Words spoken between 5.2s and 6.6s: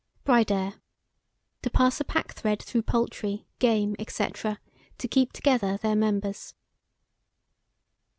together their members.